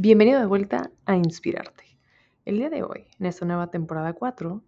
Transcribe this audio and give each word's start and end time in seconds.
Bienvenido 0.00 0.38
de 0.38 0.46
vuelta 0.46 0.92
a 1.06 1.16
Inspirarte. 1.16 1.98
El 2.44 2.58
día 2.58 2.70
de 2.70 2.84
hoy, 2.84 3.06
en 3.18 3.26
esta 3.26 3.44
nueva 3.44 3.72
temporada 3.72 4.12
4, 4.12 4.62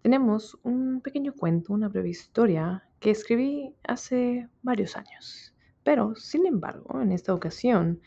tenemos 0.00 0.58
un 0.62 1.02
pequeño 1.02 1.34
cuento, 1.34 1.74
una 1.74 1.90
breve 1.90 2.08
historia 2.08 2.88
que 2.98 3.10
escribí 3.10 3.74
hace 3.86 4.48
varios 4.62 4.96
años. 4.96 5.54
Pero, 5.82 6.14
sin 6.14 6.46
embargo, 6.46 7.02
en 7.02 7.12
esta 7.12 7.34
ocasión 7.34 8.00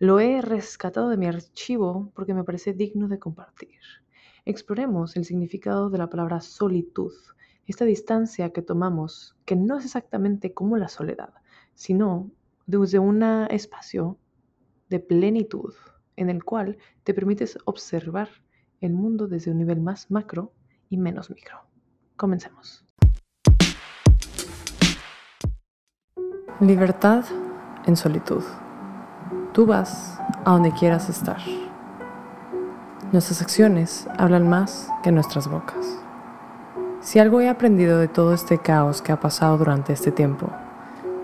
lo 0.00 0.20
he 0.20 0.42
rescatado 0.42 1.08
de 1.08 1.16
mi 1.16 1.24
archivo 1.24 2.12
porque 2.14 2.34
me 2.34 2.44
parece 2.44 2.74
digno 2.74 3.08
de 3.08 3.18
compartir. 3.18 3.80
Exploremos 4.44 5.16
el 5.16 5.24
significado 5.24 5.88
de 5.88 5.96
la 5.96 6.10
palabra 6.10 6.42
solitud, 6.42 7.14
esta 7.66 7.86
distancia 7.86 8.52
que 8.52 8.60
tomamos, 8.60 9.34
que 9.46 9.56
no 9.56 9.78
es 9.78 9.86
exactamente 9.86 10.52
como 10.52 10.76
la 10.76 10.88
soledad, 10.88 11.32
sino 11.72 12.30
desde 12.66 12.98
un 12.98 13.22
espacio 13.22 14.18
de 14.90 15.00
plenitud 15.00 15.72
en 16.18 16.30
el 16.30 16.44
cual 16.44 16.76
te 17.04 17.14
permites 17.14 17.58
observar 17.64 18.28
el 18.80 18.92
mundo 18.92 19.26
desde 19.26 19.50
un 19.50 19.58
nivel 19.58 19.80
más 19.80 20.10
macro 20.10 20.52
y 20.90 20.96
menos 20.98 21.30
micro. 21.30 21.60
Comencemos. 22.16 22.84
Libertad 26.60 27.24
en 27.86 27.96
solitud. 27.96 28.42
Tú 29.52 29.64
vas 29.64 30.18
a 30.44 30.52
donde 30.52 30.72
quieras 30.72 31.08
estar. 31.08 31.38
Nuestras 33.12 33.40
acciones 33.40 34.06
hablan 34.18 34.48
más 34.48 34.90
que 35.02 35.12
nuestras 35.12 35.48
bocas. 35.48 35.98
Si 37.00 37.18
algo 37.18 37.40
he 37.40 37.48
aprendido 37.48 37.98
de 37.98 38.08
todo 38.08 38.34
este 38.34 38.58
caos 38.58 39.00
que 39.00 39.12
ha 39.12 39.20
pasado 39.20 39.56
durante 39.56 39.92
este 39.92 40.10
tiempo, 40.10 40.50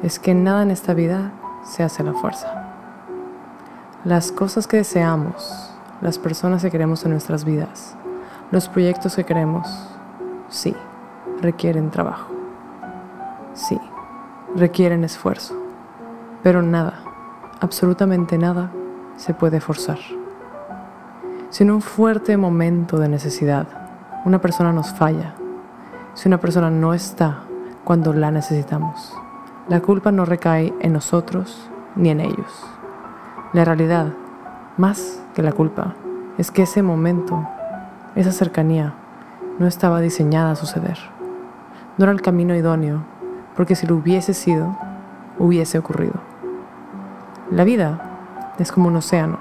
es 0.03 0.19
que 0.19 0.35
nada 0.35 0.63
en 0.63 0.71
esta 0.71 0.95
vida 0.95 1.33
se 1.65 1.83
hace 1.83 2.03
a 2.03 2.07
la 2.07 2.15
fuerza. 2.15 2.64
Las 4.05 4.33
cosas 4.33 4.67
que 4.67 4.77
deseamos, 4.77 5.71
las 6.03 6.19
personas 6.19 6.61
que 6.61 6.71
queremos 6.71 7.03
en 7.07 7.13
nuestras 7.13 7.43
vidas, 7.43 7.97
los 8.51 8.69
proyectos 8.69 9.17
que 9.17 9.25
queremos, 9.25 9.67
sí, 10.51 10.77
requieren 11.41 11.91
trabajo. 11.91 12.31
Sí, 13.55 13.81
requieren 14.55 15.05
esfuerzo. 15.05 15.55
Pero 16.43 16.61
nada, 16.61 17.01
absolutamente 17.61 18.37
nada, 18.37 18.71
se 19.17 19.33
puede 19.33 19.59
forzar. 19.59 20.01
Si 21.49 21.63
en 21.63 21.71
un 21.71 21.81
fuerte 21.81 22.37
momento 22.37 22.99
de 22.99 23.09
necesidad 23.09 23.67
una 24.27 24.39
persona 24.39 24.71
nos 24.71 24.93
falla, 24.93 25.33
si 26.13 26.29
una 26.29 26.39
persona 26.39 26.69
no 26.69 26.93
está 26.93 27.45
cuando 27.85 28.13
la 28.13 28.31
necesitamos, 28.31 29.15
la 29.67 29.81
culpa 29.81 30.13
no 30.13 30.27
recae 30.27 30.75
en 30.81 30.93
nosotros 30.93 31.71
ni 31.97 32.11
en 32.11 32.21
ellos 32.21 32.67
la 33.55 33.65
realidad, 33.65 34.09
más 34.77 35.23
que 35.35 35.43
la 35.43 35.53
culpa, 35.53 35.95
es 36.39 36.51
que 36.51 36.63
ese 36.63 36.83
momento, 36.83 37.49
esa 38.17 38.33
cercanía, 38.33 38.95
no 39.61 39.69
estaba 39.69 40.01
diseñada 40.01 40.51
a 40.51 40.57
suceder. 40.57 40.99
No 41.97 42.05
era 42.05 42.13
el 42.13 42.21
camino 42.21 42.57
idóneo, 42.57 43.05
porque 43.55 43.77
si 43.77 43.87
lo 43.87 43.95
hubiese 43.95 44.35
sido, 44.35 44.77
hubiese 45.39 45.79
ocurrido. 45.79 46.15
La 47.53 47.63
vida 47.63 48.53
es 48.59 48.73
como 48.73 48.89
un 48.89 48.97
océano. 48.97 49.39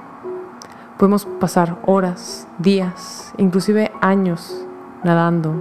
Podemos 0.99 1.25
pasar 1.25 1.79
horas, 1.87 2.47
días, 2.59 3.33
inclusive 3.37 3.91
años 3.99 4.63
nadando 5.03 5.55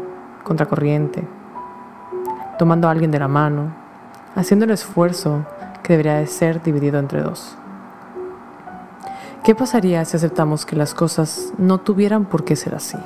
contra 0.45 0.67
corriente, 0.67 1.27
tomando 2.59 2.87
a 2.87 2.91
alguien 2.91 3.11
de 3.11 3.19
la 3.19 3.29
mano, 3.29 3.73
haciendo 4.35 4.67
el 4.67 4.73
esfuerzo 4.73 5.47
que 5.83 5.95
debería 5.95 6.17
de 6.17 6.27
ser 6.27 6.63
dividido 6.63 6.99
entre 6.99 7.23
dos. 7.23 7.57
¿Qué 9.45 9.57
pasaría 9.57 10.05
si 10.05 10.17
aceptamos 10.17 10.65
que 10.65 10.77
las 10.77 10.95
cosas 10.95 11.53
no 11.59 11.79
tuvieran 11.79 12.27
por 12.27 12.45
qué 12.45 12.55
ser 12.55 12.77
así? 12.77 12.97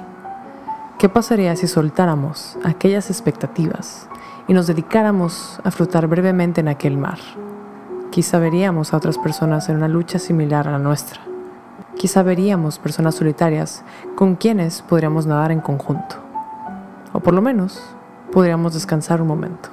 ¿Qué 0.98 1.09
pasaría 1.09 1.56
si 1.56 1.67
soltáramos 1.67 2.59
aquellas 2.62 3.09
expectativas 3.09 4.06
y 4.47 4.53
nos 4.53 4.66
dedicáramos 4.66 5.59
a 5.65 5.71
flotar 5.71 6.06
brevemente 6.09 6.60
en 6.60 6.69
aquel 6.69 6.99
mar? 6.99 7.19
Quizá 8.10 8.38
veríamos 8.38 8.93
a 8.93 8.99
otras 8.99 9.16
personas 9.16 9.71
en 9.71 9.77
una 9.77 9.88
lucha 9.88 10.19
similar 10.19 10.69
a 10.69 10.72
la 10.72 10.78
nuestra. 10.78 11.22
Quizá 11.97 12.22
veríamos 12.22 12.78
personas 12.78 13.15
solitarias 13.15 13.83
con 14.15 14.37
quienes 14.37 14.83
podríamos 14.83 15.25
nadar 15.25 15.53
en 15.53 15.62
conjunto. 15.62 16.16
O 17.15 17.21
por 17.21 17.33
lo 17.33 17.41
menos 17.41 17.83
podríamos 18.31 18.75
descansar 18.75 19.22
un 19.22 19.28
momento. 19.28 19.71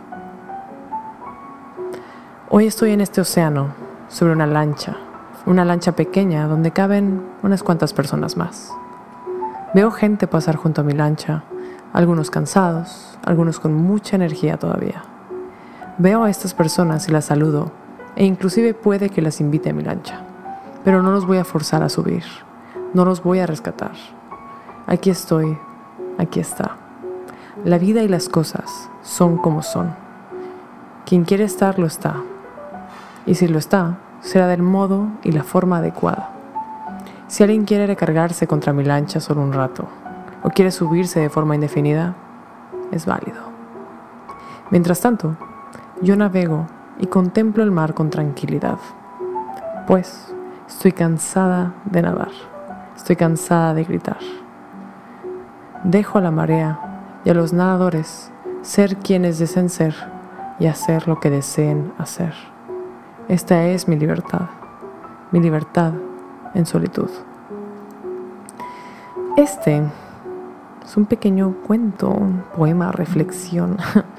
Hoy 2.49 2.67
estoy 2.67 2.91
en 2.91 3.01
este 3.01 3.19
océano, 3.19 3.73
sobre 4.07 4.31
una 4.31 4.47
lancha, 4.47 4.95
una 5.45 5.65
lancha 5.65 5.93
pequeña 5.93 6.47
donde 6.47 6.71
caben 6.71 7.21
unas 7.41 7.63
cuantas 7.63 7.93
personas 7.93 8.37
más. 8.37 8.71
Veo 9.73 9.91
gente 9.91 10.27
pasar 10.27 10.55
junto 10.55 10.81
a 10.81 10.83
mi 10.83 10.93
lancha, 10.93 11.43
algunos 11.91 12.29
cansados, 12.29 13.17
algunos 13.25 13.59
con 13.59 13.73
mucha 13.73 14.15
energía 14.15 14.57
todavía. 14.57 15.03
Veo 15.97 16.23
a 16.23 16.29
estas 16.29 16.53
personas 16.53 17.07
y 17.07 17.11
las 17.11 17.25
saludo 17.25 17.71
e 18.15 18.25
inclusive 18.25 18.73
puede 18.73 19.09
que 19.09 19.21
las 19.21 19.41
invite 19.41 19.71
a 19.71 19.73
mi 19.73 19.83
lancha, 19.83 20.21
pero 20.83 21.01
no 21.01 21.11
los 21.11 21.25
voy 21.25 21.37
a 21.37 21.43
forzar 21.43 21.83
a 21.83 21.89
subir, 21.89 22.23
no 22.93 23.05
los 23.05 23.23
voy 23.23 23.39
a 23.39 23.47
rescatar. 23.47 23.93
Aquí 24.87 25.09
estoy, 25.09 25.57
aquí 26.17 26.39
está. 26.39 26.77
La 27.65 27.77
vida 27.77 28.01
y 28.03 28.07
las 28.07 28.29
cosas 28.29 28.89
son 29.01 29.37
como 29.37 29.61
son. 29.61 29.95
Quien 31.05 31.23
quiere 31.23 31.43
estar 31.43 31.79
lo 31.79 31.85
está. 31.85 32.15
Y 33.25 33.35
si 33.35 33.47
lo 33.47 33.57
está, 33.57 33.97
será 34.23 34.47
del 34.47 34.63
modo 34.63 35.09
y 35.21 35.31
la 35.33 35.43
forma 35.43 35.77
adecuada. 35.77 36.29
Si 37.27 37.43
alguien 37.43 37.65
quiere 37.65 37.85
recargarse 37.85 38.47
contra 38.47 38.73
mi 38.73 38.83
lancha 38.83 39.19
solo 39.19 39.41
un 39.41 39.53
rato 39.53 39.87
o 40.43 40.49
quiere 40.49 40.71
subirse 40.71 41.19
de 41.19 41.29
forma 41.29 41.55
indefinida, 41.55 42.15
es 42.91 43.05
válido. 43.05 43.41
Mientras 44.71 45.01
tanto, 45.01 45.35
yo 46.01 46.15
navego 46.15 46.67
y 46.99 47.07
contemplo 47.07 47.63
el 47.63 47.71
mar 47.71 47.93
con 47.93 48.09
tranquilidad, 48.09 48.77
pues 49.87 50.33
estoy 50.67 50.93
cansada 50.93 51.73
de 51.85 52.01
nadar, 52.01 52.31
estoy 52.95 53.15
cansada 53.15 53.73
de 53.73 53.83
gritar. 53.83 54.19
Dejo 55.83 56.17
a 56.17 56.21
la 56.21 56.31
marea 56.31 56.79
y 57.25 57.29
a 57.29 57.33
los 57.33 57.51
nadadores 57.51 58.31
ser 58.61 58.97
quienes 58.97 59.37
deseen 59.37 59.69
ser 59.69 59.95
y 60.59 60.67
hacer 60.67 61.09
lo 61.09 61.19
que 61.19 61.29
deseen 61.29 61.91
hacer. 61.97 62.52
Esta 63.29 63.67
es 63.67 63.87
mi 63.87 63.95
libertad, 63.95 64.49
mi 65.31 65.39
libertad 65.39 65.93
en 66.53 66.65
solitud. 66.65 67.09
Este 69.37 69.81
es 70.83 70.97
un 70.97 71.05
pequeño 71.05 71.55
cuento, 71.65 72.09
un 72.09 72.43
poema, 72.55 72.91
reflexión 72.91 73.77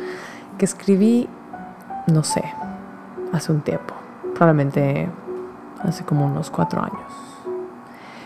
que 0.59 0.65
escribí, 0.65 1.29
no 2.07 2.23
sé, 2.25 2.43
hace 3.33 3.53
un 3.53 3.61
tiempo, 3.61 3.95
probablemente 4.33 5.11
hace 5.83 6.03
como 6.05 6.25
unos 6.25 6.51
cuatro 6.51 6.83
años. 6.83 7.13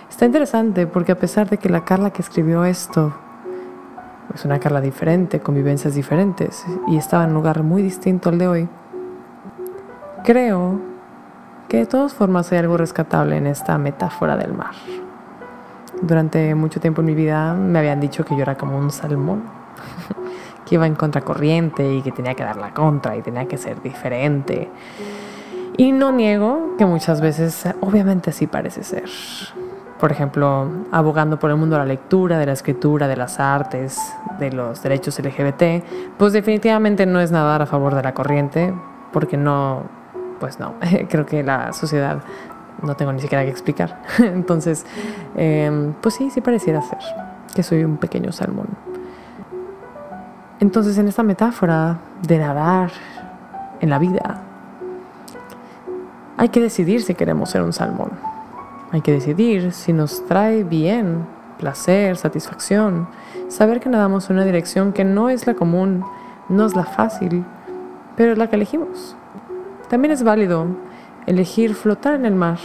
Está 0.09 0.27
interesante 0.27 0.87
porque 0.87 1.11
a 1.11 1.19
pesar 1.19 1.51
de 1.51 1.59
que 1.59 1.69
la 1.69 1.85
Carla 1.85 2.13
que 2.13 2.23
escribió 2.23 2.65
esto 2.65 3.13
es 4.33 4.45
una 4.45 4.61
Carla 4.61 4.81
diferente, 4.81 5.41
con 5.41 5.57
vivencias 5.57 5.97
diferentes 5.97 6.65
y 6.87 6.97
estaba 6.97 7.25
en 7.25 7.31
un 7.31 7.35
lugar 7.35 7.65
muy 7.65 7.83
distinto 7.83 8.29
al 8.29 8.39
de 8.39 8.47
hoy, 8.47 8.69
Creo 10.25 10.81
que 11.69 11.79
de 11.79 11.87
todas 11.87 12.15
formas 12.15 12.51
hay 12.53 12.59
algo 12.59 12.77
rescatable 12.77 13.37
en 13.37 13.47
esta 13.47 13.79
metáfora 13.79 14.37
del 14.37 14.53
mar. 14.53 14.75
Durante 16.01 16.55
mucho 16.55 16.81
tiempo 16.81 17.01
en 17.01 17.07
mi 17.07 17.15
vida 17.15 17.55
me 17.55 17.79
habían 17.79 18.01
dicho 18.01 18.25
que 18.25 18.35
yo 18.37 18.43
era 18.43 18.57
como 18.57 18.79
un 18.79 18.91
salmón, 18.91 19.43
que 20.67 20.77
iba 20.77 20.87
en 20.87 20.95
contracorriente 20.95 21.95
y 21.95 22.03
que 22.03 22.13
tenía 22.13 22.35
que 22.35 22.45
dar 22.45 22.57
la 22.57 22.73
contra 22.73 23.17
y 23.17 23.23
tenía 23.23 23.47
que 23.47 23.59
ser 23.59 23.83
diferente. 23.83 24.71
Y 25.77 25.93
no 25.93 26.11
niego 26.11 26.75
que 26.79 26.87
muchas 26.87 27.21
veces 27.21 27.69
obviamente 27.81 28.31
así 28.31 28.47
parece 28.47 28.83
ser. 28.83 29.09
Por 29.99 30.13
ejemplo, 30.13 30.69
abogando 30.93 31.39
por 31.39 31.51
el 31.51 31.57
mundo 31.57 31.75
de 31.75 31.81
la 31.81 31.87
lectura, 31.87 32.39
de 32.39 32.47
la 32.47 32.53
escritura, 32.53 33.09
de 33.09 33.17
las 33.17 33.41
artes, 33.41 33.99
de 34.39 34.53
los 34.53 34.83
derechos 34.83 35.19
LGBT, 35.19 35.85
pues 36.17 36.33
definitivamente 36.33 37.05
no 37.05 37.21
es 37.21 37.33
nadar 37.33 37.63
a 37.63 37.67
favor 37.67 37.95
de 37.97 38.03
la 38.03 38.15
corriente, 38.15 38.73
porque 39.13 39.37
no, 39.37 39.98
pues 40.41 40.59
no, 40.59 40.75
creo 41.09 41.27
que 41.27 41.43
la 41.43 41.73
sociedad 41.73 42.23
no 42.83 42.95
tengo 42.95 43.13
ni 43.13 43.21
siquiera 43.21 43.45
que 43.45 43.51
explicar. 43.51 44.03
Entonces, 44.19 44.87
em, 45.37 45.93
pues 46.01 46.15
sí, 46.15 46.31
sí 46.31 46.41
pareciera 46.41 46.81
ser 46.83 46.99
que 47.55 47.63
soy 47.63 47.85
un 47.85 47.97
pequeño 47.97 48.33
salmón. 48.33 48.69
Entonces, 50.61 50.99
en 50.99 51.09
esta 51.09 51.23
metáfora 51.23 51.99
de 52.27 52.39
nadar 52.39 52.91
en 53.81 53.91
la 53.91 53.99
vida, 53.99 54.43
hay 56.37 56.49
que 56.51 56.61
decidir 56.61 57.03
si 57.03 57.15
queremos 57.15 57.51
ser 57.51 57.63
un 57.63 57.73
salmón. 57.73 58.11
Hay 58.93 59.01
que 59.01 59.13
decidir 59.13 59.73
si 59.73 59.93
nos 59.93 60.25
trae 60.27 60.65
bien, 60.65 61.27
placer, 61.59 62.17
satisfacción, 62.17 63.09
saber 63.49 63.81
que 63.81 63.89
nadamos 63.89 64.31
en 64.31 64.37
una 64.37 64.45
dirección 64.45 64.93
que 64.93 65.05
no 65.05 65.29
es 65.29 65.47
la 65.47 65.55
común, 65.55 66.05
no 66.49 66.65
es 66.65 66.75
la 66.75 66.85
fácil, 66.85 67.45
pero 68.17 68.33
es 68.33 68.39
la 68.39 68.49
que 68.49 68.57
elegimos. 68.57 69.18
También 69.89 70.13
es 70.13 70.23
válido 70.23 70.67
elegir 71.27 71.75
flotar 71.75 72.15
en 72.15 72.27
el 72.27 72.35
mar 72.35 72.59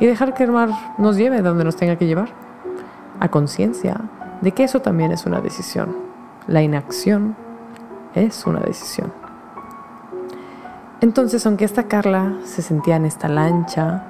y 0.00 0.06
dejar 0.06 0.34
que 0.34 0.44
el 0.44 0.52
mar 0.52 0.70
nos 0.98 1.16
lleve 1.16 1.42
donde 1.42 1.64
nos 1.64 1.76
tenga 1.76 1.96
que 1.96 2.06
llevar, 2.06 2.28
a 3.20 3.28
conciencia 3.28 4.00
de 4.40 4.52
que 4.52 4.64
eso 4.64 4.80
también 4.80 5.12
es 5.12 5.26
una 5.26 5.40
decisión. 5.40 5.96
La 6.46 6.62
inacción 6.62 7.36
es 8.14 8.46
una 8.46 8.60
decisión. 8.60 9.12
Entonces, 11.00 11.46
aunque 11.46 11.64
esta 11.64 11.84
Carla 11.84 12.34
se 12.44 12.62
sentía 12.62 12.96
en 12.96 13.04
esta 13.04 13.28
lancha, 13.28 14.04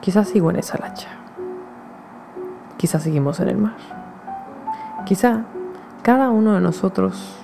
quizás 0.00 0.28
sigo 0.28 0.50
en 0.50 0.56
esa 0.56 0.78
lancha. 0.78 1.08
Quizás 2.76 3.02
seguimos 3.02 3.40
en 3.40 3.48
el 3.48 3.58
mar. 3.58 3.76
Quizá 5.04 5.42
cada 6.02 6.30
uno 6.30 6.54
de 6.54 6.60
nosotros 6.60 7.36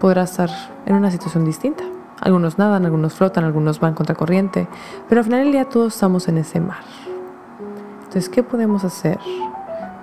podrá 0.00 0.22
estar 0.22 0.50
en 0.86 0.96
una 0.96 1.10
situación 1.10 1.44
distinta. 1.44 1.84
Algunos 2.22 2.56
nadan, 2.56 2.84
algunos 2.84 3.14
flotan, 3.14 3.42
algunos 3.42 3.80
van 3.80 3.94
contra 3.94 4.14
corriente, 4.14 4.68
pero 5.08 5.18
al 5.20 5.24
final 5.24 5.40
del 5.40 5.50
día 5.50 5.64
todos 5.64 5.92
estamos 5.92 6.28
en 6.28 6.38
ese 6.38 6.60
mar. 6.60 6.84
Entonces, 8.04 8.28
¿qué 8.28 8.44
podemos 8.44 8.84
hacer 8.84 9.18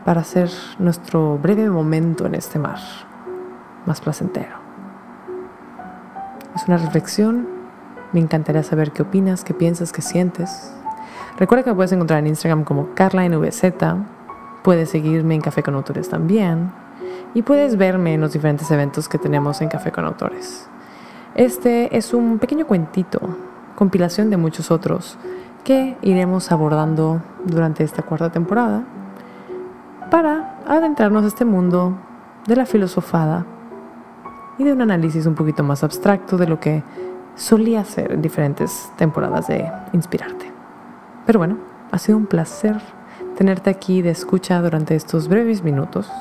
para 0.04 0.19
hacer 0.19 0.51
nuestro 0.80 1.38
breve 1.38 1.69
momento 1.69 2.25
en 2.25 2.36
este 2.36 2.60
mar 2.60 2.80
más 3.86 4.01
placentero? 4.01 4.57
Es 6.54 6.68
una 6.68 6.75
reflexión. 6.75 7.48
Me 8.12 8.19
encantaría 8.19 8.63
saber 8.63 8.92
qué 8.92 9.04
opinas, 9.04 9.45
qué 9.45 9.54
piensas, 9.54 9.94
qué 9.94 10.01
sientes. 10.01 10.74
Recuerda 11.38 11.63
que 11.63 11.69
me 11.69 11.77
puedes 11.77 11.94
encontrar 11.94 12.19
en 12.19 12.27
Instagram 12.27 12.66
como 12.66 12.94
CarlaNVZ. 12.95 13.63
Puedes 14.62 14.89
seguirme 14.89 15.36
en 15.36 15.42
Café 15.42 15.63
con 15.63 15.74
Autores 15.75 16.10
también. 16.10 16.74
Y 17.33 17.44
puedes 17.44 17.77
verme 17.77 18.16
en 18.16 18.19
los 18.19 18.33
diferentes 18.33 18.69
eventos 18.71 19.07
que 19.07 19.18
tenemos 19.18 19.62
en 19.62 19.69
Café 19.69 19.94
con 19.94 20.04
Autores. 20.04 20.68
Este 21.36 21.96
es 21.96 22.14
un 22.14 22.40
pequeño 22.40 22.66
cuentito, 22.66 23.20
compilación 23.76 24.30
de 24.30 24.38
muchos 24.38 24.72
otros, 24.72 25.18
que 25.64 25.96
iremos 26.02 26.52
abordando 26.52 27.22
durante 27.46 27.84
esta 27.84 28.02
cuarta 28.02 28.31
temporada 28.31 28.84
para 30.10 30.60
adentrarnos 30.68 31.24
a 31.24 31.28
este 31.28 31.46
mundo 31.46 31.96
de 32.48 32.56
la 32.56 32.66
filosofada 32.66 33.46
y 34.58 34.64
de 34.64 34.74
un 34.74 34.81
análisis 34.81 35.28
un 35.28 35.36
poquito 35.36 35.64
más 35.64 35.84
abstracto 35.84 36.36
de 36.36 36.48
lo 36.48 36.60
que 36.60 36.84
solía 37.36 37.86
ser 37.86 38.12
en 38.12 38.22
diferentes 38.22 38.92
temporadas 38.98 39.48
de 39.48 39.72
Inspirarte. 39.94 40.52
Pero 41.28 41.40
bueno, 41.40 41.58
ha 41.92 42.00
sido 42.00 42.18
un 42.18 42.26
placer 42.26 42.81
tenerte 43.38 43.70
aquí 43.70 44.02
de 44.02 44.10
escucha 44.10 44.60
durante 44.62 44.96
estos 44.96 45.28
breves 45.28 45.64
minutos. 45.64 46.12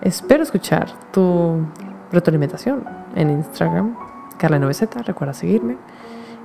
Espero 0.00 0.42
escuchar 0.42 0.90
tu 1.12 1.66
retroalimentación 2.12 2.84
en 3.14 3.30
Instagram 3.30 3.96
Carla 4.38 4.58
9Z, 4.58 5.04
recuerda 5.04 5.34
seguirme. 5.34 5.76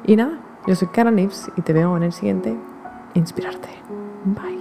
Y 0.06 0.16
nada, 0.16 0.40
yo 0.68 0.76
soy 0.76 0.88
Carla 0.90 1.12
Nips 1.12 1.52
y 1.56 1.62
te 1.62 1.74
veo 1.74 1.96
en 1.98 2.04
el 2.04 2.14
siguiente 2.14 2.56
Inspirarte. 3.14 3.70
Bye. 4.24 4.61